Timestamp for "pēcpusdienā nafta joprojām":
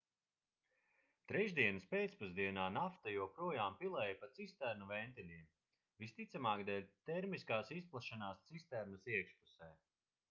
1.91-3.77